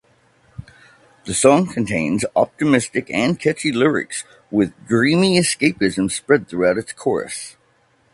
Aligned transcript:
The 1.25 1.33
song 1.35 1.67
contains 1.71 2.25
optimistic 2.35 3.11
and 3.11 3.39
catchy 3.39 3.71
lyrics 3.71 4.23
with 4.49 4.73
dreamy 4.87 5.37
escapism 5.39 6.09
spread 6.09 6.47
throughout 6.47 6.79
its 6.79 6.91
chorus. 6.93 7.55